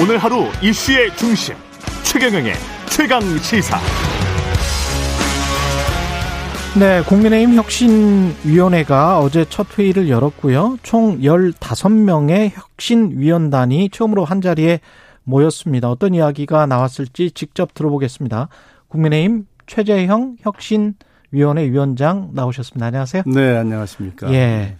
오늘 0.00 0.16
하루 0.16 0.44
이슈의 0.62 1.16
중심 1.16 1.56
최경영의 2.04 2.52
최강 2.88 3.20
시사. 3.38 3.78
네, 6.78 7.02
국민의힘 7.02 7.56
혁신위원회가 7.56 9.18
어제 9.18 9.44
첫 9.48 9.76
회의를 9.76 10.08
열었고요. 10.08 10.78
총 10.84 11.18
15명의 11.18 12.52
혁신위원단이 12.54 13.88
처음으로 13.90 14.24
한자리에 14.24 14.78
모였습니다. 15.24 15.90
어떤 15.90 16.14
이야기가 16.14 16.66
나왔을지 16.66 17.32
직접 17.32 17.74
들어보겠습니다. 17.74 18.50
국민의힘 18.86 19.46
최재형 19.66 20.36
혁신위원회 20.42 21.72
위원장 21.72 22.30
나오셨습니다. 22.34 22.86
안녕하세요. 22.86 23.24
네, 23.26 23.56
안녕하십니까. 23.56 24.32
예. 24.32 24.76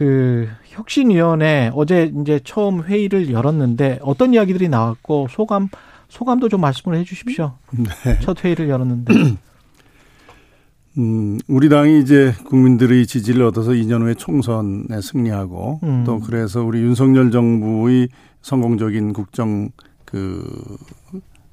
그 0.00 0.48
혁신위원회 0.64 1.72
어제 1.74 2.10
이제 2.22 2.40
처음 2.42 2.82
회의를 2.82 3.30
열었는데 3.30 3.98
어떤 4.00 4.32
이야기들이 4.32 4.70
나왔고 4.70 5.26
소감 5.28 5.68
소감도 6.08 6.48
좀 6.48 6.62
말씀을 6.62 6.96
해 6.96 7.04
주십시오. 7.04 7.58
네. 7.72 8.18
첫 8.22 8.42
회의를 8.42 8.70
열었는데. 8.70 9.12
음, 10.96 11.38
우리 11.48 11.68
당이 11.68 12.00
이제 12.00 12.32
국민들의 12.46 13.06
지지를 13.06 13.42
얻어서 13.42 13.72
2년 13.72 14.00
후에 14.00 14.14
총선에 14.14 15.02
승리하고 15.02 15.80
음. 15.82 16.04
또 16.06 16.18
그래서 16.20 16.64
우리 16.64 16.80
윤석열 16.80 17.30
정부의 17.30 18.08
성공적인 18.40 19.12
국정 19.12 19.68
그 20.06 20.42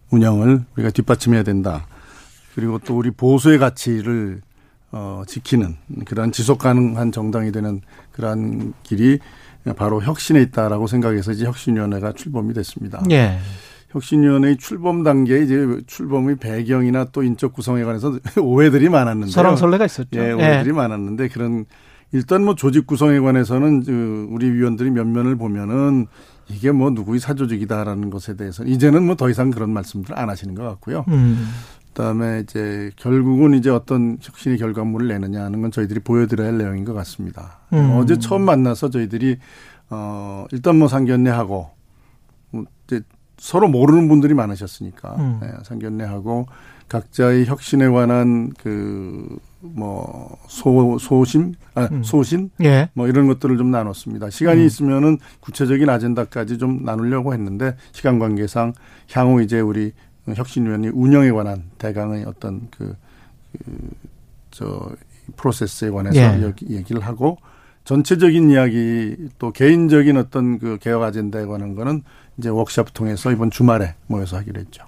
운영을 0.09 0.63
우리가 0.77 0.91
뒷받침해야 0.91 1.43
된다. 1.43 1.85
그리고 2.55 2.79
또 2.79 2.97
우리 2.97 3.11
보수의 3.11 3.57
가치를 3.57 4.39
어, 4.91 5.23
지키는 5.27 5.75
그러한 6.05 6.31
지속 6.31 6.59
가능한 6.59 7.11
정당이 7.11 7.51
되는 7.51 7.81
그러한 8.11 8.73
길이 8.83 9.19
바로 9.75 10.01
혁신에 10.01 10.41
있다라고 10.43 10.87
생각해서 10.87 11.31
이제 11.33 11.45
혁신위원회가 11.45 12.13
출범이 12.13 12.53
됐습니다. 12.53 13.03
예. 13.11 13.37
혁신위원회의 13.89 14.57
출범 14.57 15.03
단계에 15.03 15.43
이제 15.43 15.65
출범의 15.87 16.37
배경이나 16.37 17.05
또 17.11 17.23
인적 17.23 17.53
구성에 17.53 17.83
관해서 17.83 18.17
오해들이 18.41 18.89
많았는데 18.89 19.31
설왕설래가 19.31 19.85
있었죠. 19.85 20.19
예, 20.19 20.31
오해들이 20.31 20.69
예. 20.69 20.73
많았는데 20.73 21.29
그런 21.29 21.65
일단 22.13 22.43
뭐 22.43 22.55
조직 22.55 22.87
구성에 22.87 23.19
관해서는 23.19 24.27
우리 24.29 24.49
위원들이 24.51 24.91
면면을 24.91 25.35
보면은 25.35 26.07
이게 26.49 26.71
뭐 26.71 26.89
누구의 26.91 27.19
사조직이다라는 27.19 28.09
것에 28.09 28.37
대해서 28.37 28.63
이제는 28.63 29.03
뭐 29.05 29.15
더 29.15 29.29
이상 29.29 29.51
그런 29.51 29.71
말씀들 29.71 30.17
안 30.17 30.29
하시는 30.29 30.55
것 30.55 30.63
같고요. 30.63 31.03
음. 31.09 31.45
그다음에 31.97 32.41
이제 32.41 32.91
결국은 32.95 33.55
이제 33.55 33.71
어떤 33.71 34.19
혁신의 34.21 34.59
결과물을 34.59 35.07
내느냐 35.07 35.43
하는 35.43 35.61
건 35.63 35.71
저희들이 35.71 36.01
보여드려야 36.01 36.49
할 36.49 36.57
내용인 36.59 36.85
것 36.85 36.93
같습니다. 36.93 37.59
음. 37.73 37.95
어제 37.95 38.19
처음 38.19 38.43
만나서 38.43 38.91
저희들이 38.91 39.37
어 39.89 40.45
일단 40.51 40.77
뭐 40.77 40.87
상견례하고 40.87 41.71
뭐 42.51 42.63
이제 42.85 43.01
서로 43.37 43.67
모르는 43.67 44.07
분들이 44.07 44.35
많으셨으니까 44.35 45.15
음. 45.15 45.39
네, 45.41 45.49
상견례하고 45.63 46.45
각자의 46.87 47.47
혁신에 47.47 47.89
관한 47.89 48.51
그 48.51 49.39
뭐 49.59 50.37
소 50.47 50.97
소심 50.99 51.53
아 51.73 51.89
음. 51.91 52.03
소신 52.03 52.51
예. 52.63 52.89
뭐 52.93 53.07
이런 53.07 53.27
것들을 53.27 53.57
좀 53.57 53.71
나눴습니다. 53.71 54.29
시간이 54.29 54.61
음. 54.61 54.65
있으면은 54.65 55.17
구체적인 55.39 55.89
아젠다까지 55.89 56.57
좀 56.57 56.83
나누려고 56.83 57.33
했는데 57.33 57.75
시간 57.91 58.19
관계상 58.19 58.73
향후 59.11 59.41
이제 59.41 59.59
우리 59.59 59.93
혁신위원회 60.35 60.89
운영에 60.89 61.31
관한 61.31 61.63
대강의 61.77 62.25
어떤 62.25 62.67
그, 62.71 62.95
그 63.63 64.17
저 64.57 64.89
프로세스에 65.35 65.91
관해서 65.91 66.19
예. 66.19 66.53
얘기를 66.69 67.01
하고 67.01 67.37
전체적인 67.83 68.49
이야기 68.49 69.15
또 69.37 69.51
개인적인 69.51 70.17
어떤 70.17 70.57
그 70.57 70.77
개혁 70.81 71.03
아젠다에 71.03 71.45
관한 71.45 71.75
거는 71.75 72.01
이제 72.37 72.49
워크샵 72.49 72.93
통해서 72.93 73.31
이번 73.31 73.51
주말에 73.51 73.93
모여서 74.07 74.37
하기로 74.37 74.59
했죠. 74.59 74.83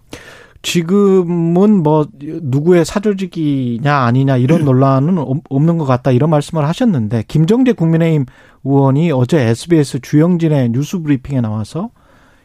지금은 0.62 1.84
뭐 1.84 2.08
누구의 2.18 2.84
사조직이냐 2.84 3.96
아니냐 3.96 4.38
이런 4.38 4.66
논란은 4.66 5.18
없는 5.50 5.78
것 5.78 5.86
같다 5.86 6.12
이런 6.12 6.30
말씀을 6.32 6.68
하셨는데 6.68 7.26
김정재 7.28 7.74
국민의힘 7.74 8.26
의원이 8.64 9.12
어제 9.12 9.40
SBS 9.40 10.00
주영진의 10.02 10.72
뉴스 10.72 11.00
브리핑에 11.00 11.42
나와서 11.42 11.92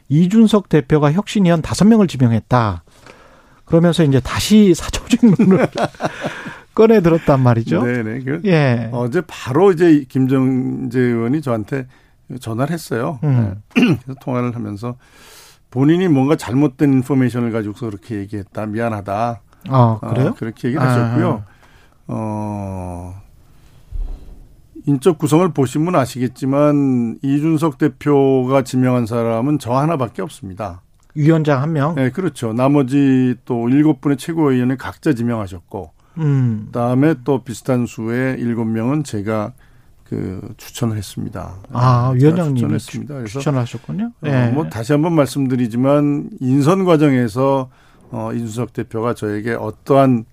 이준석 0.08 0.68
대표가 0.68 1.12
혁신위원 1.12 1.62
다섯 1.62 1.84
명을 1.84 2.06
지명했다. 2.06 2.84
그러면서 3.64 4.04
이제 4.04 4.20
다시 4.20 4.74
사조직론을 4.76 5.68
꺼내 6.74 7.00
들었단 7.00 7.40
말이죠. 7.40 7.82
네네. 7.82 8.20
그 8.20 8.40
예. 8.46 8.88
어제 8.92 9.22
바로 9.26 9.72
이제 9.72 10.04
김정재 10.08 10.98
의원이 10.98 11.40
저한테 11.40 11.86
전화를 12.40 12.72
했어요. 12.72 13.18
음. 13.22 13.54
네. 13.76 13.82
그래서 14.04 14.18
통화를 14.20 14.54
하면서 14.54 14.96
본인이 15.70 16.08
뭔가 16.08 16.36
잘못된 16.36 16.92
인포메이션을 16.92 17.52
가지고서 17.52 17.86
그렇게 17.86 18.16
얘기했다. 18.16 18.66
미안하다. 18.66 19.40
아, 19.68 19.98
그래요? 20.00 20.28
어, 20.28 20.34
그렇게 20.34 20.68
얘기를 20.68 20.84
하셨고요. 20.86 21.44
아. 21.46 21.54
어, 22.06 23.22
인적 24.86 25.18
구성을 25.18 25.48
보시면 25.52 25.94
아시겠지만 25.94 27.18
이준석 27.22 27.78
대표가 27.78 28.62
지명한 28.62 29.06
사람은 29.06 29.58
저 29.58 29.72
하나밖에 29.72 30.22
없습니다. 30.22 30.82
위원장 31.14 31.62
한 31.62 31.72
명? 31.72 31.94
네, 31.94 32.10
그렇죠. 32.10 32.52
나머지 32.52 33.34
또 33.44 33.68
일곱 33.68 34.00
분의 34.00 34.16
최고위원을 34.18 34.76
각자 34.76 35.14
지명하셨고, 35.14 35.90
음. 36.18 36.64
그다음에 36.66 37.14
또 37.24 37.44
비슷한 37.44 37.86
수의 37.86 38.38
일곱 38.40 38.64
명은 38.64 39.04
제가 39.04 39.52
그 40.04 40.52
추천을 40.58 40.96
했습니다. 40.96 41.54
아, 41.72 42.12
네, 42.12 42.20
위원장님이 42.20 42.56
추천했습니다. 42.56 43.14
그래서 43.14 43.38
추천하셨군요. 43.38 44.12
네. 44.20 44.48
어, 44.48 44.52
뭐 44.52 44.68
다시 44.68 44.92
한번 44.92 45.14
말씀드리지만 45.14 46.30
인선 46.40 46.84
과정에서 46.84 47.70
어, 48.10 48.32
이준석 48.32 48.74
대표가 48.74 49.14
저에게 49.14 49.54
어떠한 49.54 50.24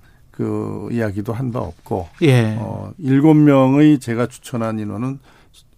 그 0.41 0.90
이야기도 0.91 1.34
한 1.34 1.52
바 1.52 1.59
없고, 1.59 2.07
예. 2.24 2.56
어, 2.59 2.91
일곱 2.97 3.35
명의 3.35 4.00
제가 4.00 4.25
추천한 4.25 4.79
인원은 4.79 5.19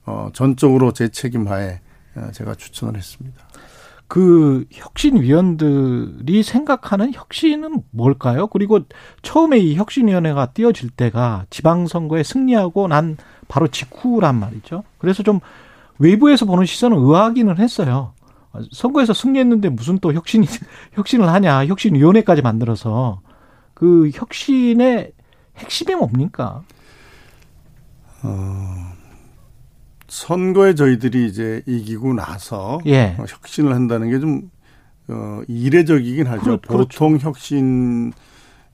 어, 0.05 0.29
전적으로 0.31 0.93
제 0.93 1.09
책임하에 1.09 1.81
어, 2.15 2.29
제가 2.31 2.55
추천을 2.55 2.95
했습니다. 2.95 3.43
그 4.07 4.63
혁신위원들이 4.71 6.43
생각하는 6.43 7.13
혁신은 7.13 7.81
뭘까요? 7.91 8.47
그리고 8.47 8.79
처음에 9.21 9.57
이 9.57 9.75
혁신위원회가 9.75 10.53
띄어질 10.53 10.91
때가 10.91 11.45
지방선거에 11.49 12.23
승리하고 12.23 12.87
난 12.87 13.17
바로 13.49 13.67
직후란 13.67 14.39
말이죠. 14.39 14.83
그래서 14.97 15.23
좀 15.23 15.41
외부에서 15.99 16.45
보는 16.45 16.65
시선은 16.65 16.97
의아하기는 16.97 17.57
했어요. 17.57 18.13
선거에서 18.71 19.13
승리했는데 19.13 19.69
무슨 19.69 19.97
또 19.99 20.13
혁신, 20.13 20.45
혁신을 20.93 21.27
하냐. 21.27 21.65
혁신위원회까지 21.65 22.41
만들어서 22.43 23.19
그 23.73 24.09
혁신의 24.13 25.11
핵심이 25.57 25.95
뭡니까? 25.95 26.63
어, 28.23 28.93
선거에 30.07 30.75
저희들이 30.75 31.27
이제 31.27 31.61
이기고 31.65 32.13
나서 32.13 32.79
예. 32.85 33.15
어, 33.19 33.25
혁신을 33.27 33.73
한다는 33.73 34.09
게 34.09 34.19
좀 34.19 34.49
어, 35.09 35.41
이례적이긴 35.47 36.27
하죠. 36.27 36.61
그, 36.61 36.67
그렇죠. 36.67 36.77
보통 36.77 37.17
혁신 37.17 38.13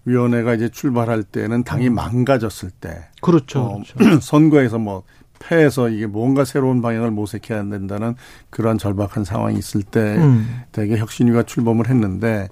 위원회가 0.05 0.53
이제 0.53 0.69
출발할 0.69 1.23
때는 1.23 1.63
당이 1.63 1.89
음. 1.89 1.95
망가졌을 1.95 2.69
때 2.69 3.07
그렇죠. 3.21 3.61
어, 3.61 3.81
그렇죠. 3.97 4.19
선거에서 4.21 4.77
뭐 4.77 5.03
패해서 5.39 5.89
이게 5.89 6.05
뭔가 6.05 6.45
새로운 6.45 6.81
방향을 6.81 7.11
모색해야 7.11 7.63
된다는 7.69 8.15
그런 8.49 8.77
절박한 8.77 9.23
상황이 9.23 9.57
있을 9.57 9.83
때 9.83 10.17
음. 10.17 10.61
대개 10.71 10.97
혁신위가 10.97 11.43
출범을 11.43 11.89
했는데 11.89 12.49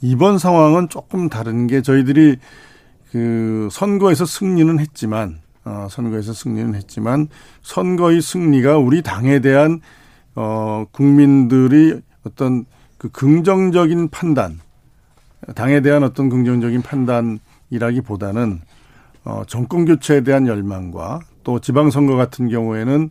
이번 0.00 0.38
상황은 0.38 0.88
조금 0.88 1.28
다른 1.28 1.66
게 1.66 1.82
저희들이 1.82 2.36
그 3.10 3.68
선거에서 3.70 4.26
승리는 4.26 4.78
했지만 4.78 5.40
어, 5.64 5.86
선거에서 5.90 6.32
승리는 6.32 6.74
했지만 6.74 7.28
선거의 7.62 8.20
승리가 8.20 8.78
우리 8.78 9.02
당에 9.02 9.40
대한 9.40 9.80
어, 10.34 10.84
국민들이 10.90 12.00
어떤 12.26 12.64
그 12.98 13.08
긍정적인 13.10 14.08
판단, 14.08 14.60
당에 15.54 15.80
대한 15.80 16.02
어떤 16.02 16.28
긍정적인 16.28 16.82
판단이라기보다는 16.82 18.60
어, 19.24 19.42
정권 19.46 19.84
교체에 19.84 20.22
대한 20.22 20.46
열망과 20.46 21.20
또 21.44 21.60
지방선거 21.60 22.16
같은 22.16 22.48
경우에는 22.48 23.10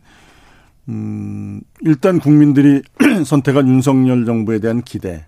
음, 0.88 1.60
일단 1.80 2.18
국민들이 2.18 2.82
선택한 3.24 3.68
윤석열 3.68 4.26
정부에 4.26 4.58
대한 4.58 4.82
기대 4.82 5.24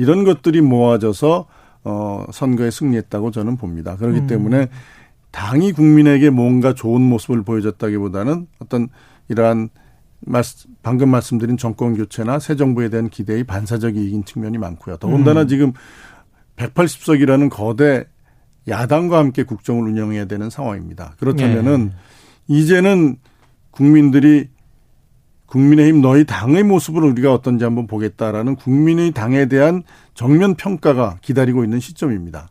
이런 0.00 0.24
것들이 0.24 0.62
모아져서 0.62 1.46
어, 1.84 2.24
선거에 2.32 2.70
승리했다고 2.70 3.32
저는 3.32 3.58
봅니다. 3.58 3.96
그렇기 3.96 4.20
음. 4.20 4.26
때문에 4.26 4.68
당이 5.30 5.72
국민에게 5.72 6.30
뭔가 6.30 6.72
좋은 6.72 7.02
모습을 7.02 7.42
보여줬다기보다는 7.42 8.46
어떤 8.60 8.88
이러한 9.28 9.68
방금 10.82 11.10
말씀드린 11.10 11.58
정권 11.58 11.94
교체나 11.94 12.38
새 12.38 12.56
정부에 12.56 12.88
대한 12.88 13.10
기대의 13.10 13.44
반사적인 13.44 14.24
측면이 14.24 14.56
많고요. 14.56 14.96
더군다나 14.96 15.42
음. 15.42 15.48
지금 15.48 15.72
180석이라는 16.56 17.50
거대 17.50 18.06
야당과 18.68 19.18
함께 19.18 19.42
국정을 19.42 19.86
운영해야 19.86 20.24
되는 20.24 20.48
상황입니다. 20.48 21.14
그렇다면은 21.18 21.92
예. 21.92 22.54
이제는 22.56 23.16
국민들이 23.70 24.48
국민의힘 25.50 26.00
너희 26.00 26.24
당의 26.24 26.62
모습을 26.62 27.02
우리가 27.02 27.34
어떤지 27.34 27.64
한번 27.64 27.86
보겠다라는 27.86 28.54
국민의 28.54 29.10
당에 29.10 29.46
대한 29.46 29.82
정면 30.14 30.54
평가가 30.54 31.18
기다리고 31.20 31.64
있는 31.64 31.80
시점입니다. 31.80 32.48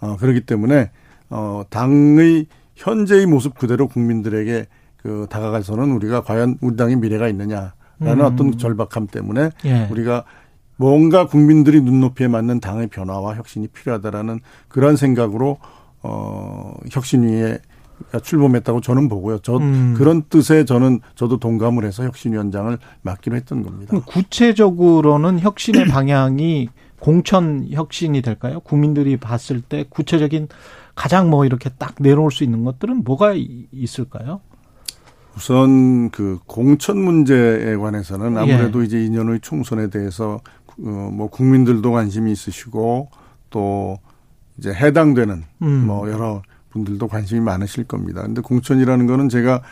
어, 0.00 0.16
그렇기 0.16 0.40
때문에 0.40 0.90
어, 1.30 1.62
당의 1.70 2.46
현재의 2.74 3.26
모습 3.26 3.56
그대로 3.56 3.86
국민들에게 3.86 4.66
그 4.96 5.26
다가가서는 5.30 5.92
우리가 5.92 6.22
과연 6.22 6.58
우리 6.60 6.76
당의 6.76 6.96
미래가 6.96 7.28
있느냐라는 7.28 7.70
음. 8.00 8.20
어떤 8.20 8.58
절박함 8.58 9.06
때문에 9.06 9.50
예. 9.64 9.88
우리가 9.90 10.24
뭔가 10.76 11.26
국민들이 11.26 11.80
눈높이에 11.80 12.26
맞는 12.26 12.58
당의 12.60 12.88
변화와 12.88 13.36
혁신이 13.36 13.68
필요하다라는 13.68 14.40
그런 14.68 14.96
생각으로 14.96 15.58
어 16.02 16.74
혁신 16.90 17.22
위에 17.22 17.58
출범했다고 18.22 18.80
저는 18.80 19.08
보고요. 19.08 19.38
저 19.38 19.56
음. 19.56 19.94
그런 19.96 20.22
뜻에 20.28 20.64
저는 20.64 21.00
저도 21.14 21.38
동감을 21.38 21.84
해서 21.84 22.04
혁신위원장을 22.04 22.76
맡기로 23.02 23.36
했던 23.36 23.62
겁니다. 23.62 23.98
구체적으로는 24.06 25.40
혁신의 25.40 25.86
방향이 25.88 26.68
공천 26.98 27.66
혁신이 27.70 28.22
될까요? 28.22 28.60
국민들이 28.60 29.16
봤을 29.16 29.60
때 29.60 29.84
구체적인 29.88 30.48
가장 30.94 31.30
뭐 31.30 31.44
이렇게 31.44 31.70
딱 31.70 31.94
내놓을 31.98 32.30
수 32.30 32.44
있는 32.44 32.64
것들은 32.64 33.02
뭐가 33.04 33.34
있을까요? 33.72 34.40
우선 35.34 36.10
그 36.10 36.38
공천 36.46 36.98
문제에 36.98 37.76
관해서는 37.76 38.36
아무래도 38.36 38.82
예. 38.82 38.84
이제 38.84 38.98
2년 38.98 39.32
의 39.32 39.40
총선에 39.40 39.88
대해서 39.88 40.40
어뭐 40.78 41.28
국민들도 41.30 41.90
관심이 41.90 42.30
있으시고 42.30 43.08
또 43.50 43.98
이제 44.58 44.72
해당되는 44.72 45.44
음. 45.62 45.86
뭐 45.86 46.10
여러 46.10 46.42
분들도 46.72 47.06
관심이 47.08 47.40
많으실 47.40 47.84
겁니다. 47.84 48.22
근데 48.22 48.40
공천이라는 48.40 49.06
거는 49.06 49.28
제가 49.28 49.62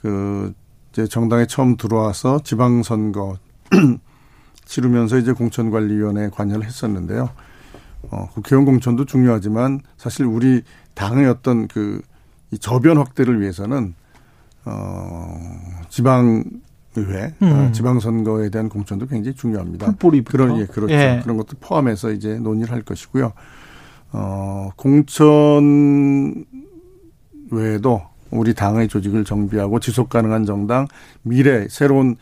그 0.00 0.52
이제 0.92 1.06
정당에 1.06 1.46
처음 1.46 1.76
들어와서 1.76 2.40
지방선거 2.42 3.36
치르면서 4.64 5.18
이제 5.18 5.32
공천관리위원회에 5.32 6.30
관여를 6.30 6.64
했었는데요. 6.64 7.30
어, 8.10 8.28
국회의원 8.32 8.64
공천도 8.64 9.04
중요하지만 9.04 9.80
사실 9.96 10.26
우리 10.26 10.62
당의 10.94 11.26
어떤 11.26 11.68
그 11.68 12.00
이 12.54 12.58
저변 12.58 12.98
확대를 12.98 13.40
위해서는 13.40 13.94
어, 14.64 15.36
지방 15.88 16.44
의회, 16.94 17.34
음. 17.42 17.52
어, 17.52 17.72
지방선거에 17.72 18.50
대한 18.50 18.68
공천도 18.68 19.08
굉장히 19.08 19.34
중요합니다. 19.34 19.86
풀뿌리부터. 19.86 20.30
그런 20.30 20.60
예, 20.60 20.66
그렇죠. 20.66 20.94
예. 20.94 21.18
그런 21.24 21.36
것도 21.36 21.56
포함해서 21.60 22.12
이제 22.12 22.38
논의를 22.38 22.72
할 22.72 22.82
것이고요. 22.82 23.32
어, 24.16 24.70
공천 24.76 26.44
외에도 27.50 28.02
우리 28.30 28.54
당의 28.54 28.86
조직을 28.86 29.24
정비하고 29.24 29.80
지속 29.80 30.08
가능한 30.08 30.44
정당, 30.44 30.86
미래 31.22 31.66
새로운 31.68 32.16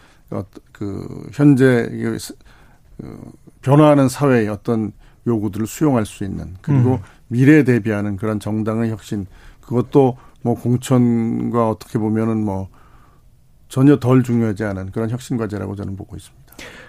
그 0.73 1.29
현재 1.33 1.89
그 1.91 3.17
변화하는 3.61 4.09
사회의 4.09 4.49
어떤 4.49 4.93
요구들을 5.27 5.67
수용할 5.67 6.07
수 6.07 6.25
있는 6.25 6.55
그리고 6.63 6.95
음. 6.95 6.99
미래에 7.29 7.65
대비하는 7.65 8.17
그런 8.17 8.41
정당의 8.41 8.91
혁신 8.91 9.27
그것도 9.61 10.17
뭐 10.41 10.55
공천과 10.55 11.69
어떻게 11.69 11.99
보면은 11.99 12.43
뭐 12.43 12.69
전혀 13.69 13.99
덜 13.99 14.23
중요하지 14.23 14.65
않은 14.65 14.93
그런 14.93 15.11
혁신 15.11 15.37
과제라고 15.37 15.77
저는 15.77 15.97
보고 15.97 16.17
있습니다. 16.17 16.42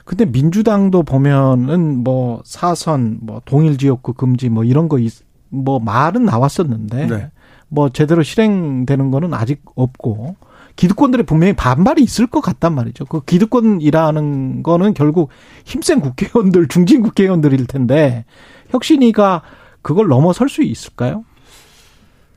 근데 0.05 0.25
민주당도 0.25 1.03
보면은 1.03 2.03
뭐 2.03 2.41
사선 2.45 3.19
뭐 3.21 3.41
동일 3.45 3.77
지역구 3.77 4.13
금지 4.13 4.49
뭐 4.49 4.63
이런 4.63 4.89
거뭐 4.89 5.79
말은 5.79 6.25
나왔었는데 6.25 7.07
네. 7.07 7.31
뭐 7.69 7.89
제대로 7.89 8.21
실행되는 8.21 9.11
거는 9.11 9.33
아직 9.33 9.61
없고 9.75 10.35
기득권들의 10.75 11.25
분명히 11.25 11.53
반발이 11.53 12.01
있을 12.03 12.27
것 12.27 12.41
같단 12.41 12.73
말이죠. 12.73 13.05
그 13.05 13.23
기득권이라는 13.23 14.63
거는 14.63 14.93
결국 14.93 15.29
힘센 15.65 15.99
국회의원들, 16.01 16.67
중진 16.67 17.01
국회의원들일 17.01 17.67
텐데 17.67 18.25
혁신이가 18.69 19.41
그걸 19.81 20.07
넘어설 20.07 20.49
수 20.49 20.63
있을까요? 20.63 21.23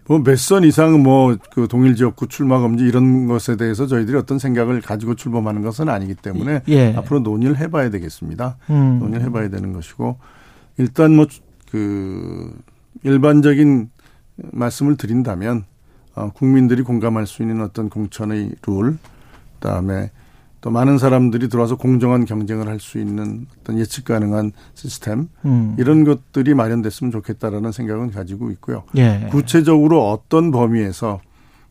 뭐몇선 0.08 0.64
이상 0.64 1.02
뭐 1.02 1.36
그 1.52 1.66
동일 1.68 1.96
지역구 1.96 2.28
출마 2.28 2.60
금지 2.60 2.84
이런 2.84 3.26
것에 3.26 3.56
대해서 3.56 3.86
저희들이 3.86 4.16
어떤 4.16 4.38
생각을 4.38 4.80
가지고 4.80 5.14
출범하는 5.14 5.62
것은 5.62 5.88
아니기 5.88 6.14
때문에 6.14 6.62
예. 6.68 6.94
앞으로 6.94 7.20
논의를 7.20 7.56
해봐야 7.58 7.90
되겠습니다. 7.90 8.56
음. 8.70 8.98
논의를 9.00 9.26
해봐야 9.26 9.48
되는 9.48 9.72
것이고 9.72 10.18
일단 10.78 11.16
뭐 11.16 11.26
그 11.70 12.56
일반적인 13.02 13.90
말씀을 14.36 14.96
드린다면 14.96 15.64
어, 16.14 16.30
국민들이 16.32 16.82
공감할 16.82 17.26
수 17.26 17.42
있는 17.42 17.60
어떤 17.60 17.90
공천의 17.90 18.52
룰, 18.66 18.96
그다음에 19.54 20.10
또 20.66 20.70
많은 20.72 20.98
사람들이 20.98 21.48
들어와서 21.48 21.76
공정한 21.76 22.24
경쟁을 22.24 22.66
할 22.66 22.80
수 22.80 22.98
있는 22.98 23.46
어떤 23.60 23.78
예측 23.78 24.04
가능한 24.04 24.50
시스템 24.74 25.28
음. 25.44 25.76
이런 25.78 26.02
것들이 26.02 26.54
마련됐으면 26.54 27.12
좋겠다라는 27.12 27.70
생각은 27.70 28.10
가지고 28.10 28.50
있고요. 28.50 28.82
예. 28.96 29.28
구체적으로 29.30 30.10
어떤 30.10 30.50
범위에서 30.50 31.20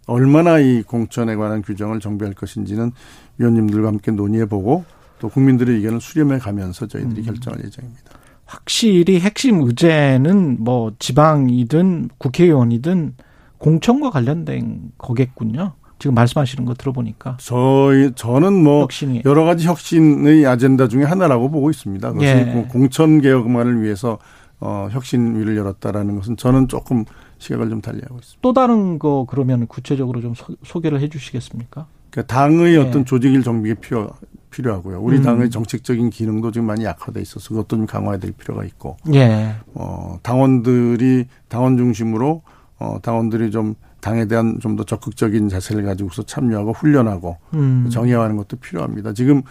얼마나 0.07 0.59
이 0.59 0.81
공천에 0.81 1.36
관한 1.36 1.62
규정을 1.62 2.00
정비할 2.00 2.33
것인지는 2.36 2.94
위원님들과 3.38 3.89
함께 3.89 4.12
논의해보고 4.12 4.86
또 5.19 5.27
국민들의 5.27 5.75
의견을 5.75 6.00
수렴해 6.00 6.39
가면서 6.39 6.88
저희들이 6.88 7.19
음. 7.19 7.25
결정할 7.25 7.65
예정입니다. 7.65 8.12
확실히 8.45 9.19
핵심 9.19 9.62
의제는 9.62 10.63
뭐 10.63 10.94
지방이든 11.00 12.12
국회의원이든 12.18 13.15
공천과 13.57 14.09
관련된 14.09 14.94
거겠군요. 14.97 15.74
지금 16.00 16.13
말씀하시는 16.13 16.65
거 16.65 16.74
들어보니까 16.74 17.38
저희 17.39 18.12
저는 18.15 18.53
뭐 18.63 18.81
혁신이. 18.81 19.21
여러 19.25 19.45
가지 19.45 19.68
혁신의 19.68 20.45
아젠다 20.45 20.88
중에 20.88 21.03
하나라고 21.03 21.50
보고 21.50 21.69
있습니다. 21.69 22.12
그것이 22.12 22.27
예. 22.27 22.68
공천 22.69 23.21
개혁만을 23.21 23.81
위해서 23.81 24.18
어, 24.59 24.88
혁신위를 24.92 25.57
열었다라는 25.57 26.15
것은 26.15 26.38
저는 26.38 26.68
조금 26.68 27.06
시각을 27.38 27.69
좀 27.69 27.81
달리하고 27.81 28.18
있습니다. 28.18 28.39
또 28.42 28.53
다른 28.53 29.00
거 29.00 29.25
그러면 29.30 29.68
구체적으로 29.68 30.21
좀 30.21 30.33
소, 30.63 30.80
개를 30.80 31.01
해 31.01 31.09
주시겠습니까? 31.09 31.88
그러니까 32.09 32.33
당의 32.33 32.75
예. 32.75 32.77
어떤 32.77 33.06
조직일 33.06 33.44
정비가 33.44 33.80
필요 33.80 34.09
필요하고요. 34.51 35.01
우리 35.01 35.18
음. 35.18 35.24
당의 35.24 35.50
정책적인 35.50 36.09
기능도 36.09 36.51
지금 36.51 36.68
많이 36.68 36.86
약화돼 36.86 37.21
있어서 37.21 37.50
그것도 37.50 37.75
좀 37.75 37.86
강화될 37.86 38.31
필요가 38.31 38.63
있고, 38.63 38.95
예. 39.13 39.53
어, 39.74 40.18
당원들이 40.24 41.25
당원 41.50 41.75
중심으로 41.75 42.42
어, 42.86 43.00
당원들이 43.02 43.52
좀 43.52 43.76
당에 44.02 44.26
대한 44.28 44.60
좀 44.62 44.76
더 44.76 44.84
적극적인 44.84 45.50
자세를 45.50 45.84
가지고서 45.84 46.24
참여하고 46.24 46.74
훈련하고 46.74 47.38
음. 47.54 47.90
정의화하는 47.90 48.38
것도 48.38 48.57
필요합니다. 48.57 49.14
지금 49.14 49.42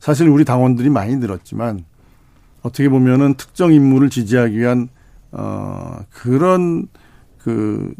사실 0.00 0.28
우리 0.28 0.44
당원들이 0.44 0.90
많이 0.90 1.16
늘었지만 1.16 1.84
어떻게 2.62 2.88
보면은 2.88 3.34
특정 3.34 3.72
인물을 3.72 4.10
지지하기 4.10 4.58
위한 4.58 4.88
어 5.32 5.98
그런 6.10 6.88
그 7.38 7.94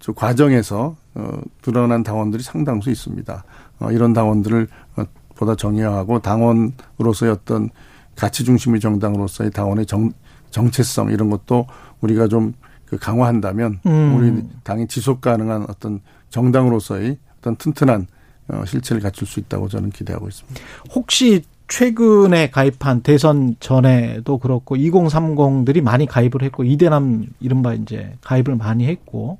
저 0.00 0.12
과정에서 0.12 0.96
어 1.14 1.40
드러난 1.60 2.02
당원들이 2.02 2.42
상당수 2.42 2.90
있습니다. 2.90 3.44
어 3.80 3.92
이런 3.92 4.12
당원들을 4.14 4.66
어, 4.96 5.04
보다 5.36 5.54
정의화하고 5.54 6.20
당원으로서의 6.20 7.32
어떤 7.32 7.68
가치 8.16 8.42
중심의 8.44 8.80
정당으로서의 8.80 9.50
당원의 9.50 9.86
정 9.86 10.10
정체성 10.50 11.10
이런 11.12 11.30
것도 11.30 11.66
우리가 12.00 12.28
좀 12.28 12.54
그 12.90 12.98
강화한다면 12.98 13.78
음. 13.86 14.16
우리 14.16 14.42
당이 14.64 14.88
지속 14.88 15.20
가능한 15.20 15.66
어떤 15.68 16.00
정당으로서의 16.30 17.18
어떤 17.38 17.54
튼튼한 17.54 18.08
어, 18.48 18.64
실체를 18.66 19.00
갖출 19.00 19.28
수 19.28 19.38
있다고 19.38 19.68
저는 19.68 19.90
기대하고 19.90 20.26
있습니다. 20.26 20.60
혹시 20.92 21.44
최근에 21.68 22.50
가입한 22.50 23.02
대선 23.02 23.54
전에도 23.60 24.38
그렇고 24.38 24.74
2030들이 24.74 25.82
많이 25.82 26.04
가입을 26.04 26.42
했고 26.42 26.64
이대남 26.64 27.26
이른바 27.38 27.74
이제 27.74 28.12
가입을 28.22 28.56
많이 28.56 28.86
했고 28.86 29.38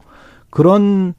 그런 0.49 1.15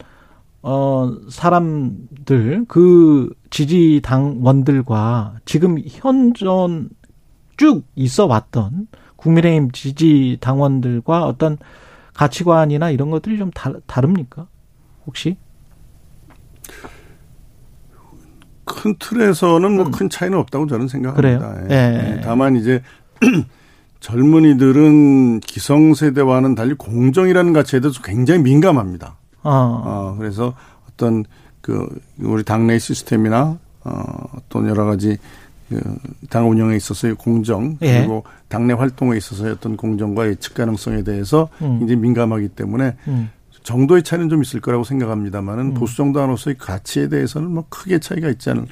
어 0.63 1.11
사람들 1.29 2.65
그 2.69 3.29
지지 3.49 3.99
당원들과 4.03 5.39
지금 5.43 5.77
현존 5.85 6.89
쭉 7.57 7.83
있어 7.95 8.25
왔던 8.27 8.87
국민의힘 9.17 9.71
지지 9.71 10.37
당원들과 10.39 11.25
어떤 11.25 11.57
가치관이나 12.21 12.91
이런 12.91 13.09
것들이 13.09 13.39
좀 13.39 13.49
다, 13.49 13.73
다릅니까? 13.87 14.47
혹시? 15.07 15.37
큰 18.63 18.95
틀에서는 18.99 19.75
뭐큰 19.75 20.05
음. 20.05 20.09
차이는 20.09 20.37
없다고 20.37 20.67
저는 20.67 20.87
생각합니다. 20.87 21.49
그래요? 21.49 21.67
예. 21.71 22.17
예. 22.17 22.21
다만 22.23 22.55
이제 22.55 22.83
젊은이들은 24.01 25.39
기성세대와는 25.39 26.53
달리 26.53 26.75
공정이라는 26.75 27.53
가치에 27.53 27.79
대해서 27.79 28.01
굉장히 28.03 28.43
민감합니다. 28.43 29.17
어. 29.43 29.51
어 29.51 30.15
그래서 30.17 30.53
어떤 30.89 31.25
그 31.61 31.87
우리 32.19 32.43
당내 32.43 32.77
시스템이나 32.77 33.57
어 33.83 34.03
어떤 34.37 34.69
여러 34.69 34.85
가지 34.85 35.17
그 35.17 35.17
당 36.29 36.49
운영에 36.49 36.75
있어서의 36.75 37.15
공정 37.15 37.77
예. 37.81 37.99
그리고 37.99 38.23
예. 38.25 38.31
당내 38.49 38.73
활동에 38.73 39.17
있어서의 39.17 39.53
어떤 39.53 39.77
공정과 39.77 40.27
예측 40.27 40.53
가능성에 40.55 41.03
대해서 41.03 41.49
음. 41.61 41.79
굉장히 41.79 42.01
민감하기 42.01 42.49
때문에 42.49 42.95
음. 43.07 43.29
정도의 43.63 44.03
차이는 44.03 44.29
좀 44.29 44.41
있을 44.41 44.59
거라고 44.59 44.83
생각합니다만은 44.83 45.65
음. 45.65 45.73
보수 45.73 45.97
정당으로서의 45.97 46.57
가치에 46.57 47.09
대해서는 47.09 47.51
뭐 47.51 47.65
크게 47.69 47.99
차이가 47.99 48.29
있지 48.29 48.49
않을 48.49 48.65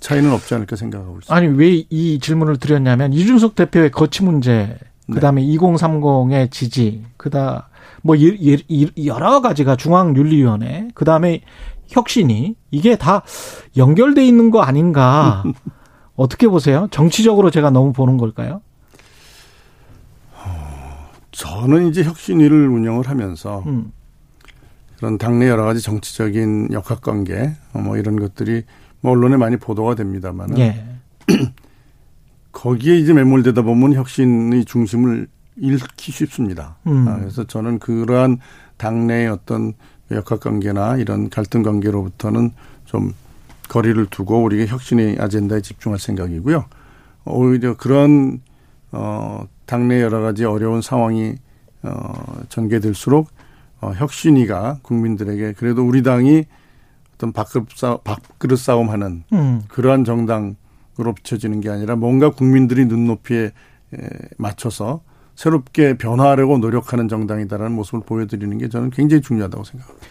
차이는 0.00 0.32
없지 0.32 0.54
않을까 0.54 0.76
생각하고 0.76 1.18
있습니다. 1.18 1.34
아니 1.34 1.46
왜 1.46 1.84
이 1.88 2.18
질문을 2.18 2.58
드렸냐면 2.58 3.12
이준석 3.12 3.54
대표의 3.54 3.90
거치 3.92 4.24
문제, 4.24 4.76
그다음에 5.12 5.42
네. 5.42 5.56
2030의 5.56 6.50
지지, 6.50 7.04
그다 7.16 7.68
뭐 8.02 8.16
여러 9.04 9.40
가지가 9.40 9.76
중앙윤리위원회, 9.76 10.88
그다음에 10.94 11.42
혁신이 11.88 12.56
이게 12.70 12.96
다 12.96 13.22
연결돼 13.76 14.24
있는 14.26 14.50
거 14.50 14.62
아닌가? 14.62 15.42
어떻게 16.16 16.48
보세요? 16.48 16.88
정치적으로 16.90 17.50
제가 17.50 17.70
너무 17.70 17.92
보는 17.92 18.16
걸까요? 18.16 18.60
저는 21.32 21.88
이제 21.88 22.04
혁신위를 22.04 22.68
운영을 22.68 23.08
하면서 23.08 23.64
음. 23.66 23.90
그런 24.96 25.18
당내 25.18 25.48
여러 25.48 25.64
가지 25.64 25.80
정치적인 25.80 26.68
역학관계 26.72 27.56
뭐 27.72 27.96
이런 27.96 28.20
것들이 28.20 28.62
뭐 29.00 29.12
언론에 29.12 29.36
많이 29.36 29.56
보도가 29.56 29.96
됩니다만은 29.96 30.58
예. 30.58 30.84
거기에 32.52 32.96
이제 32.98 33.12
매몰되다 33.12 33.62
보면 33.62 33.94
혁신의 33.94 34.66
중심을 34.66 35.26
잃기 35.56 36.12
쉽습니다. 36.12 36.76
음. 36.86 37.08
아, 37.08 37.18
그래서 37.18 37.44
저는 37.44 37.78
그러한 37.78 38.38
당내의 38.76 39.28
어떤 39.28 39.72
역학관계나 40.10 40.98
이런 40.98 41.30
갈등 41.30 41.62
관계로부터는 41.62 42.52
좀 42.84 43.12
거리를 43.72 44.04
두고 44.06 44.42
우리가 44.42 44.70
혁신의 44.70 45.16
아젠다에 45.18 45.62
집중할 45.62 45.98
생각이고요. 45.98 46.66
오히려 47.24 47.74
그런 47.74 48.42
어 48.90 49.46
당내 49.64 50.02
여러 50.02 50.20
가지 50.20 50.44
어려운 50.44 50.82
상황이 50.82 51.36
어 51.82 52.12
전개될수록 52.50 53.28
어 53.80 53.92
혁신이가 53.96 54.80
국민들에게 54.82 55.54
그래도 55.54 55.86
우리 55.86 56.02
당이 56.02 56.44
어떤 57.14 57.32
밥그릇 57.32 57.70
싸움, 57.74 57.98
밥그릇 58.04 58.58
싸움하는 58.58 59.24
음. 59.32 59.62
그러한 59.68 60.04
정당으로 60.04 61.14
비춰지는 61.16 61.62
게 61.62 61.70
아니라 61.70 61.96
뭔가 61.96 62.28
국민들이 62.28 62.84
눈높이에 62.84 63.52
맞춰서 64.36 65.00
새롭게 65.34 65.96
변화하려고 65.96 66.58
노력하는 66.58 67.08
정당이다라는 67.08 67.72
모습을 67.72 68.00
보여드리는 68.04 68.58
게 68.58 68.68
저는 68.68 68.90
굉장히 68.90 69.22
중요하다고 69.22 69.64
생각합니다. 69.64 70.06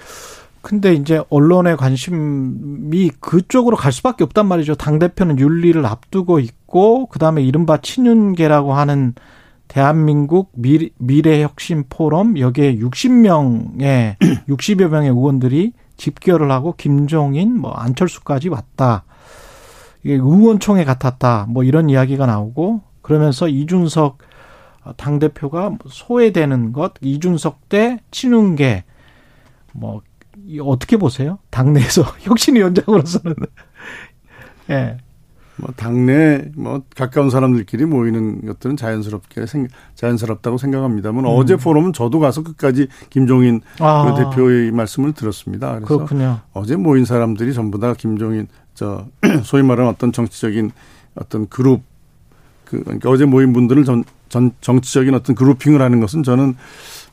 근데 0.62 0.94
이제 0.94 1.22
언론의 1.30 1.78
관심이 1.78 3.10
그쪽으로 3.20 3.76
갈 3.76 3.92
수밖에 3.92 4.24
없단 4.24 4.46
말이죠. 4.46 4.76
당 4.76 5.00
대표는 5.00 5.40
윤리를 5.40 5.84
앞두고 5.86 6.40
있고 6.40 7.08
그다음에 7.08 7.42
이른바 7.42 7.78
친윤계라고 7.78 8.74
하는 8.74 9.16
대한민국 9.68 10.52
미래, 10.54 11.42
혁신 11.42 11.86
포럼 11.90 12.38
여기에 12.38 12.78
60명의 12.78 14.18
60여 14.48 14.88
명의 14.92 15.10
의원들이 15.10 15.74
집결을 15.98 16.52
하고 16.52 16.74
김종인 16.76 17.58
뭐 17.58 17.72
안철수까지 17.72 18.50
왔다. 18.50 19.06
이게 20.04 20.16
의원총회 20.16 20.84
같았다. 20.84 21.48
뭐 21.50 21.64
이런 21.64 21.90
이야기가 21.90 22.26
나오고 22.26 22.82
그러면서 23.02 23.48
이준석 23.48 24.18
당 24.98 25.20
대표가 25.20 25.72
소외되는 25.88 26.74
것, 26.74 26.94
이준석 27.02 27.70
때 27.70 28.00
친윤계 28.12 28.84
뭐 29.74 30.02
어떻게 30.62 30.98
보세요? 30.98 31.40
당내에서 31.50 32.04
혁신위원장으로서는 32.22 33.36
예. 34.70 34.74
네. 34.74 34.98
뭐 35.58 35.70
당내 35.76 36.52
뭐 36.56 36.82
가까운 36.96 37.30
사람들끼리 37.30 37.86
모이는 37.86 38.46
것들은 38.48 38.78
자연스럽게 38.78 39.46
생 39.46 39.68
자연스럽다고 39.96 40.58
생각합니다만 40.58 41.26
음. 41.26 41.30
어제 41.30 41.56
포럼은 41.56 41.94
저도 41.94 42.20
가서 42.20 42.42
끝까지 42.42 42.88
김종인 43.10 43.62
아. 43.80 44.16
그 44.16 44.24
대표의 44.24 44.72
말씀을 44.72 45.14
들었습니다. 45.14 45.76
그래서 45.76 45.86
그렇군요. 45.86 46.40
어제 46.54 46.76
모인 46.76 47.06
사람들이 47.06 47.54
전부 47.54 47.80
다 47.80 47.94
김종인 47.94 48.48
저 48.74 49.06
소위 49.44 49.62
말하는 49.62 49.92
어떤 49.92 50.12
정치적인 50.12 50.72
어떤 51.16 51.48
그룹 51.48 51.82
그 52.66 52.84
그러니까 52.84 53.10
어제 53.10 53.26
모인 53.26 53.54
분들을 53.54 53.84
전, 53.84 54.04
전 54.30 54.52
정치적인 54.62 55.14
어떤 55.14 55.36
그룹핑을 55.36 55.82
하는 55.82 56.00
것은 56.00 56.24
저는 56.24 56.56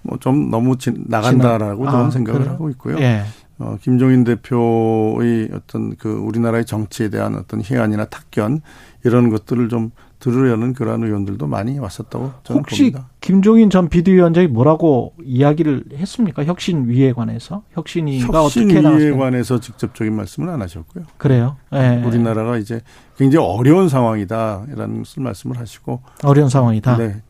뭐 0.03 0.19
좀 0.21 0.51
너무 0.51 0.77
지, 0.79 0.93
나간다라고 0.97 1.89
아, 1.89 1.91
저는 1.91 2.11
생각을 2.11 2.41
그래요? 2.41 2.53
하고 2.55 2.71
있고요. 2.71 2.99
예. 2.99 3.23
어, 3.61 3.77
김종인 3.83 4.23
대표의 4.25 5.51
어떤 5.53 5.97
그 5.97 6.09
우리나라의 6.11 6.65
정치에 6.65 7.09
대한 7.09 7.35
어떤 7.35 7.61
희안이나 7.61 8.05
탁견 8.05 8.61
이런 9.05 9.31
것들을 9.31 9.69
좀 9.69 9.91
들으려는 10.21 10.75
그러한 10.75 11.03
의원들도 11.05 11.47
많이 11.47 11.79
왔었다고 11.79 12.33
저는 12.43 12.61
혹시 12.61 12.91
봅니다. 12.91 13.09
김종인 13.21 13.71
전 13.71 13.89
비대위원장이 13.89 14.49
뭐라고 14.49 15.15
이야기를 15.23 15.85
했습니까? 15.95 16.45
혁신 16.45 16.89
위에 16.89 17.13
관해서 17.13 17.63
혁신위가 17.73 18.43
혁신위에 18.43 18.79
어떻게 18.79 19.11
관해서 19.13 19.61
직접적인 19.61 20.13
말씀은 20.15 20.49
안 20.49 20.61
하셨고요. 20.63 21.05
그래요. 21.19 21.57
네. 21.71 22.03
우리나라가 22.05 22.57
이제 22.59 22.81
굉장히 23.17 23.47
어려운 23.47 23.89
상황이다라는 23.89 25.05
말씀을 25.17 25.59
하시고 25.59 26.01
어려운 26.25 26.49
상황이다. 26.49 26.97
네. 26.97 27.23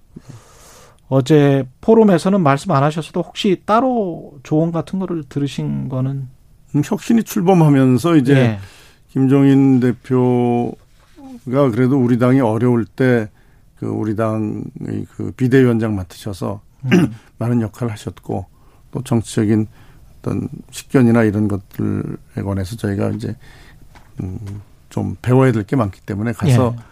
어제 1.08 1.66
포럼에서는 1.80 2.40
말씀 2.42 2.70
안 2.72 2.82
하셨어도 2.82 3.22
혹시 3.22 3.62
따로 3.64 4.38
조언 4.42 4.72
같은 4.72 4.98
거를 4.98 5.24
들으신 5.28 5.88
거는 5.88 6.28
음, 6.74 6.82
혁신이 6.84 7.22
출범하면서 7.24 8.16
이제 8.16 8.36
예. 8.36 8.58
김종인 9.08 9.80
대표가 9.80 11.70
그래도 11.70 11.98
우리 11.98 12.18
당이 12.18 12.40
어려울 12.40 12.84
때 12.84 13.28
그 13.78 13.86
우리 13.86 14.16
당의 14.16 15.06
그 15.16 15.30
비대위원장 15.36 15.94
맡으셔서 15.94 16.60
음. 16.86 17.12
많은 17.38 17.60
역할을 17.62 17.92
하셨고 17.92 18.46
또 18.90 19.02
정치적인 19.02 19.66
어떤 20.18 20.48
식견이나 20.70 21.22
이런 21.22 21.46
것들에 21.46 22.42
관해서 22.44 22.76
저희가 22.76 23.10
이제 23.10 23.36
음좀 24.20 25.16
배워야 25.22 25.52
될 25.52 25.62
게 25.64 25.76
많기 25.76 26.00
때문에 26.00 26.32
가서 26.32 26.74
예. 26.76 26.82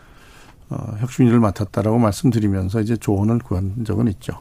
어, 0.68 0.96
혁신위를 0.98 1.38
맡았다라고 1.40 1.98
말씀드리면서 1.98 2.80
이제 2.80 2.96
조언을 2.96 3.38
구한 3.38 3.84
적은 3.84 4.08
있죠. 4.08 4.40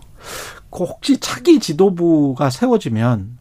그 0.71 0.83
혹시 0.83 1.19
차기 1.19 1.59
지도부가 1.59 2.49
세워지면 2.49 3.37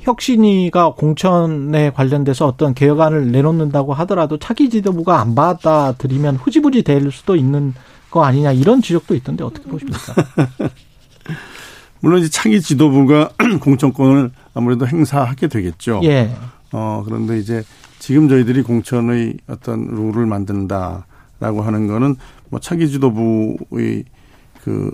혁신위가 0.00 0.94
공천에 0.94 1.90
관련돼서 1.90 2.46
어떤 2.46 2.74
개혁안을 2.74 3.32
내놓는다고 3.32 3.94
하더라도 3.94 4.38
차기 4.38 4.70
지도부가 4.70 5.20
안 5.20 5.34
받아들이면 5.34 6.36
후지부지 6.36 6.82
될 6.82 7.10
수도 7.10 7.34
있는 7.36 7.74
거 8.10 8.24
아니냐 8.24 8.52
이런 8.52 8.80
지적도 8.80 9.14
있던데 9.14 9.44
어떻게 9.44 9.68
보십니까? 9.68 10.14
물론 12.00 12.20
이제 12.20 12.30
차기 12.30 12.60
지도부가 12.60 13.30
공천권을 13.60 14.30
아무래도 14.54 14.86
행사하게 14.86 15.48
되겠죠. 15.48 16.00
예. 16.04 16.30
어 16.72 17.02
그런데 17.04 17.38
이제 17.38 17.64
지금 17.98 18.28
저희들이 18.28 18.62
공천의 18.62 19.38
어떤 19.48 19.86
룰을 19.86 20.26
만든다. 20.26 21.06
라고 21.40 21.62
하는 21.62 21.86
거는 21.86 22.16
뭐 22.48 22.60
차기 22.60 22.88
지도부의 22.88 24.04
그 24.64 24.90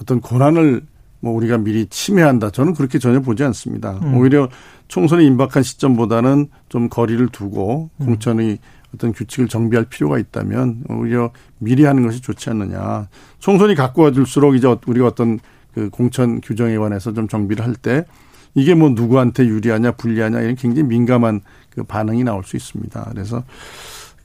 어떤 0.00 0.20
권한을 0.20 0.82
뭐 1.20 1.32
우리가 1.34 1.58
미리 1.58 1.86
침해한다. 1.86 2.50
저는 2.50 2.74
그렇게 2.74 2.98
전혀 2.98 3.20
보지 3.20 3.44
않습니다. 3.44 3.98
음. 4.02 4.16
오히려 4.16 4.48
총선이 4.88 5.24
임박한 5.26 5.62
시점보다는 5.62 6.48
좀 6.68 6.88
거리를 6.88 7.26
두고 7.28 7.88
음. 8.00 8.06
공천의 8.06 8.58
어떤 8.94 9.12
규칙을 9.12 9.48
정비할 9.48 9.86
필요가 9.86 10.18
있다면 10.18 10.84
오히려 10.88 11.30
미리 11.58 11.84
하는 11.84 12.04
것이 12.04 12.20
좋지 12.20 12.50
않느냐. 12.50 13.08
총선이 13.38 13.74
갖고 13.74 14.02
와줄수록 14.02 14.54
이제 14.54 14.68
우리가 14.86 15.06
어떤 15.06 15.38
그 15.74 15.88
공천 15.90 16.40
규정에 16.40 16.76
관해서 16.76 17.12
좀 17.12 17.26
정비를 17.26 17.64
할 17.64 17.74
때 17.74 18.04
이게 18.54 18.74
뭐 18.74 18.90
누구한테 18.90 19.46
유리하냐 19.46 19.92
불리하냐 19.92 20.40
이런 20.40 20.54
굉장히 20.54 20.88
민감한 20.88 21.40
그 21.70 21.82
반응이 21.82 22.22
나올 22.22 22.44
수 22.44 22.56
있습니다. 22.56 23.08
그래서 23.10 23.42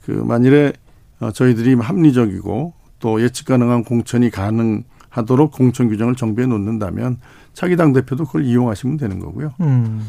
그 0.04 0.10
만일에 0.10 0.72
어, 1.20 1.30
저희들이 1.30 1.74
합리적이고 1.74 2.72
또 2.98 3.22
예측 3.22 3.46
가능한 3.46 3.84
공천이 3.84 4.30
가능하도록 4.30 5.52
공천 5.52 5.88
규정을 5.88 6.14
정비해 6.16 6.46
놓는다면 6.46 7.18
차기 7.52 7.76
당 7.76 7.92
대표도 7.92 8.26
그걸 8.26 8.44
이용하시면 8.44 8.96
되는 8.96 9.18
거고요. 9.18 9.52
음. 9.60 10.06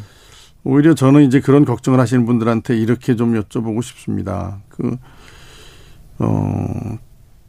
오히려 0.64 0.94
저는 0.94 1.24
이제 1.24 1.40
그런 1.40 1.66
걱정을 1.66 2.00
하시는 2.00 2.26
분들한테 2.26 2.78
이렇게 2.78 3.16
좀 3.16 3.34
여쭤보고 3.34 3.82
싶습니다. 3.82 4.60
그, 4.70 4.96
어, 6.20 6.98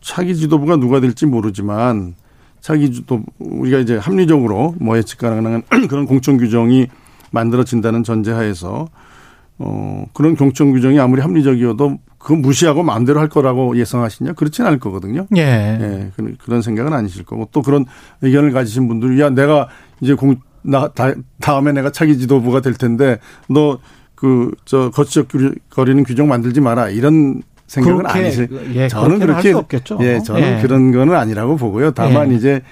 차기 0.01 0.35
지도부가 0.35 0.77
누가 0.77 1.01
될지 1.01 1.27
모르지만 1.27 2.15
차기 2.61 2.91
지도, 2.91 3.23
우리가 3.39 3.79
이제 3.79 3.97
합리적으로 3.97 4.75
뭐 4.81 4.97
예측 4.97 5.19
가능한 5.19 5.63
그런 5.91 6.07
공천 6.07 6.39
규정이 6.39 6.87
만들어진다는 7.33 8.03
전제하에서 8.03 8.89
어, 9.59 10.07
그런 10.15 10.37
공천 10.37 10.73
규정이 10.73 10.99
아무리 10.99 11.21
합리적이어도 11.21 11.99
그거 12.23 12.37
무시하고 12.37 12.83
마음대로 12.83 13.21
할 13.21 13.29
거라고 13.29 13.77
예상하시냐? 13.77 14.35
그렇진 14.35 14.65
않을 14.65 14.79
거거든요. 14.79 15.27
예. 15.37 15.41
예. 15.41 16.11
그런 16.39 16.63
생각은 16.63 16.93
아니실 16.93 17.25
거고 17.25 17.49
또 17.51 17.63
그런 17.63 17.85
의견을 18.23 18.53
가지신 18.53 18.87
분들이 18.87 19.21
야, 19.21 19.29
내가 19.29 19.69
이제 20.01 20.15
공, 20.15 20.37
나, 20.63 20.89
다, 20.89 21.13
다음에 21.41 21.73
내가 21.73 21.91
차기 21.91 22.17
지도부가 22.17 22.61
될 22.61 22.75
텐데 22.75 23.19
너 23.49 23.79
그, 24.15 24.53
저, 24.65 24.89
거치적 24.91 25.27
거리는 25.69 26.05
규정 26.05 26.29
만들지 26.29 26.61
마라. 26.61 26.91
이런 26.91 27.43
생각은 27.67 28.07
아니실. 28.07 28.49
예, 28.75 28.87
저는 28.87 29.19
그렇게. 29.19 29.53
예, 30.01 30.21
저는 30.21 30.59
예. 30.59 30.63
그런 30.63 30.93
거는 30.93 31.17
아니라고 31.17 31.57
보고요. 31.57 31.91
다만 31.91 32.31
예. 32.31 32.37
이제, 32.37 32.63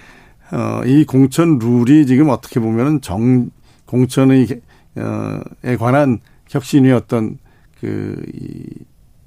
어, 0.52 0.82
이 0.86 1.04
공천 1.04 1.58
룰이 1.58 2.06
지금 2.06 2.28
어떻게 2.28 2.60
보면은 2.60 3.00
정, 3.00 3.50
공천의, 3.86 4.46
어, 4.94 5.40
에 5.64 5.76
관한 5.76 6.20
혁신이 6.48 6.92
어떤 6.92 7.38
그, 7.80 8.14
이, 8.32 8.62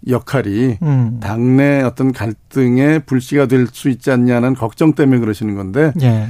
역할이 0.07 0.77
음. 0.81 1.17
당내 1.21 1.81
어떤 1.81 2.11
갈등의 2.11 2.99
불씨가 3.05 3.45
될 3.47 3.67
수 3.71 3.89
있지 3.89 4.11
않냐는 4.11 4.53
걱정 4.53 4.93
때문에 4.93 5.19
그러시는 5.19 5.55
건데, 5.55 5.93
예. 6.01 6.27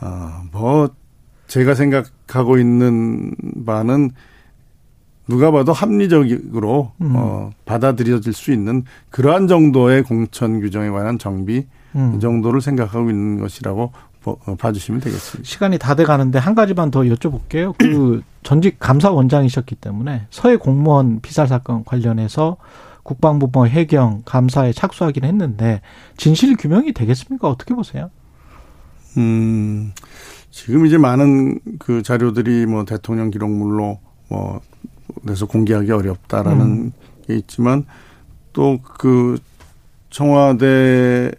어, 0.00 0.42
뭐, 0.52 0.90
제가 1.46 1.74
생각하고 1.74 2.58
있는 2.58 3.34
바는 3.66 4.10
누가 5.28 5.50
봐도 5.50 5.72
합리적으로 5.72 6.92
음. 7.00 7.14
어, 7.16 7.50
받아들여질 7.64 8.32
수 8.32 8.52
있는 8.52 8.84
그러한 9.10 9.48
정도의 9.48 10.02
공천 10.04 10.60
규정에 10.60 10.88
관한 10.90 11.18
정비 11.18 11.66
음. 11.96 12.14
이 12.16 12.20
정도를 12.20 12.60
생각하고 12.60 13.10
있는 13.10 13.40
것이라고 13.40 13.92
어, 14.24 14.56
봐주시면 14.56 15.00
되겠습니다. 15.02 15.48
시간이 15.48 15.78
다 15.78 15.94
돼 15.94 16.04
가는데 16.04 16.38
한 16.40 16.54
가지만 16.56 16.90
더 16.90 17.02
여쭤볼게요. 17.02 17.74
그 17.78 18.22
전직 18.42 18.78
감사원장이셨기 18.80 19.76
때문에 19.76 20.26
서해 20.30 20.56
공무원 20.56 21.20
피살 21.20 21.46
사건 21.48 21.84
관련해서 21.84 22.56
국방부 23.06 23.48
뭐 23.52 23.66
해경 23.66 24.22
감사에 24.24 24.72
착수하긴 24.72 25.24
했는데 25.24 25.80
진실 26.16 26.56
규명이 26.56 26.92
되겠습니까? 26.92 27.48
어떻게 27.48 27.74
보세요? 27.74 28.10
음 29.16 29.92
지금 30.50 30.86
이제 30.86 30.98
많은 30.98 31.60
그 31.78 32.02
자료들이 32.02 32.66
뭐 32.66 32.84
대통령 32.84 33.30
기록물로 33.30 34.00
뭐 34.28 34.60
그래서 35.22 35.46
공개하기 35.46 35.90
어렵다라는 35.92 36.60
음. 36.60 36.92
게 37.26 37.36
있지만 37.36 37.86
또 38.52 38.78
그 38.82 39.38
청와대 40.10 41.30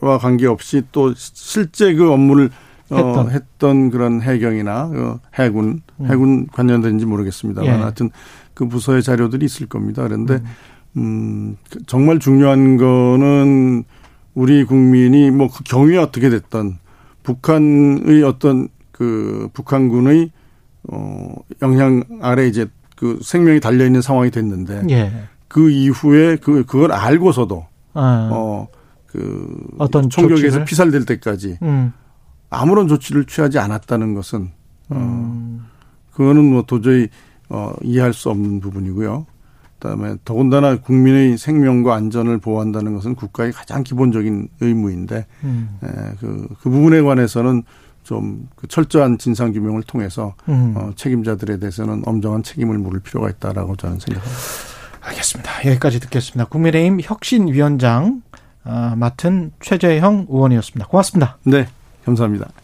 와 0.00 0.18
관계없이 0.18 0.82
또 0.92 1.12
실제 1.14 1.94
그 1.94 2.10
업무를 2.10 2.46
어, 2.46 2.50
했던, 2.90 3.18
어, 3.18 3.28
했던 3.28 3.90
그런 3.90 4.20
해경이나 4.20 4.90
어, 4.94 5.20
해군 5.38 5.82
음. 6.00 6.06
해군 6.10 6.46
관련된지 6.48 7.06
모르겠습니다만 7.06 7.74
예. 7.74 7.80
하여튼 7.80 8.10
그 8.52 8.68
부서의 8.68 9.02
자료들이 9.02 9.46
있을 9.46 9.66
겁니다. 9.66 10.02
그런데 10.02 10.34
음. 10.96 11.56
음 11.56 11.56
정말 11.86 12.18
중요한 12.18 12.76
거는 12.76 13.84
우리 14.34 14.64
국민이 14.64 15.30
뭐 15.30 15.48
그 15.48 15.64
경위가 15.64 16.02
어떻게 16.02 16.28
됐던 16.30 16.78
북한의 17.22 18.22
어떤 18.22 18.68
그 18.92 19.48
북한군의 19.54 20.30
어 20.92 21.34
영향 21.62 22.04
아래 22.20 22.46
이제 22.46 22.66
그 22.96 23.18
생명이 23.22 23.60
달려 23.60 23.86
있는 23.86 24.02
상황이 24.02 24.30
됐는데 24.30 24.84
예. 24.90 25.12
그 25.48 25.70
이후에 25.70 26.36
그 26.36 26.64
그걸 26.64 26.92
알고서도 26.92 27.66
아. 27.94 28.28
어그 28.30 29.68
어떤 29.78 30.10
총격에서 30.10 30.42
조치를? 30.42 30.64
피살될 30.64 31.04
때까지 31.06 31.58
음. 31.62 31.92
아무런 32.54 32.88
조치를 32.88 33.26
취하지 33.26 33.58
않았다는 33.58 34.14
것은 34.14 34.50
어 34.90 34.96
음. 34.96 35.66
그거는 36.12 36.44
뭐 36.44 36.62
도저히 36.62 37.08
어 37.48 37.72
이해할 37.82 38.12
수 38.12 38.30
없는 38.30 38.60
부분이고요. 38.60 39.26
그다음에 39.78 40.16
더군다나 40.24 40.76
국민의 40.76 41.36
생명과 41.36 41.94
안전을 41.94 42.38
보호한다는 42.38 42.94
것은 42.94 43.14
국가의 43.14 43.52
가장 43.52 43.82
기본적인 43.82 44.48
의무인데 44.60 45.26
음. 45.44 45.78
에, 45.82 45.88
그, 46.20 46.48
그 46.60 46.70
부분에 46.70 47.02
관해서는 47.02 47.64
좀그 48.04 48.68
철저한 48.68 49.18
진상 49.18 49.52
규명을 49.52 49.82
통해서 49.82 50.34
음. 50.48 50.74
어, 50.76 50.90
책임자들에 50.96 51.58
대해서는 51.58 52.02
엄정한 52.06 52.42
책임을 52.42 52.78
물을 52.78 53.00
필요가 53.00 53.28
있다라고 53.28 53.76
저는 53.76 53.98
생각합니다. 53.98 54.38
알겠습니다. 55.00 55.50
여기까지 55.66 56.00
듣겠습니다. 56.00 56.46
국민의힘 56.46 57.00
혁신위원장 57.02 58.22
아, 58.64 58.94
맡은 58.96 59.52
최재형 59.60 60.26
의원이었습니다. 60.30 60.88
고맙습니다. 60.88 61.36
네, 61.44 61.66
감사합니다. 62.04 62.63